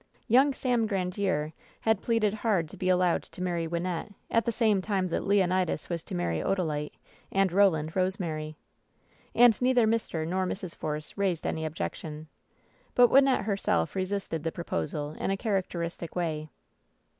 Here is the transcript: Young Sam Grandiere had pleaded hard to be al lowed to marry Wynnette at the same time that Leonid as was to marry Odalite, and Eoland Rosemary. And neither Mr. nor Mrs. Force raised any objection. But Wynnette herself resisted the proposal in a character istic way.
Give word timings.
Young 0.27 0.51
Sam 0.51 0.87
Grandiere 0.87 1.53
had 1.81 2.01
pleaded 2.01 2.33
hard 2.33 2.67
to 2.69 2.75
be 2.75 2.89
al 2.89 2.97
lowed 2.97 3.21
to 3.21 3.39
marry 3.43 3.67
Wynnette 3.67 4.11
at 4.31 4.45
the 4.45 4.51
same 4.51 4.81
time 4.81 5.07
that 5.09 5.27
Leonid 5.27 5.69
as 5.69 5.89
was 5.89 6.03
to 6.05 6.15
marry 6.15 6.39
Odalite, 6.39 6.93
and 7.31 7.51
Eoland 7.51 7.93
Rosemary. 7.93 8.55
And 9.35 9.61
neither 9.61 9.85
Mr. 9.85 10.27
nor 10.27 10.47
Mrs. 10.47 10.75
Force 10.75 11.15
raised 11.19 11.45
any 11.45 11.65
objection. 11.65 12.29
But 12.95 13.11
Wynnette 13.11 13.43
herself 13.45 13.93
resisted 13.95 14.41
the 14.43 14.51
proposal 14.51 15.11
in 15.19 15.29
a 15.29 15.37
character 15.37 15.81
istic 15.81 16.15
way. 16.15 16.49